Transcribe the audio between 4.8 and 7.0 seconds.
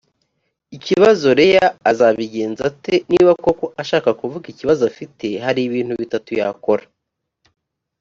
afite hari ibintu bitatu yakora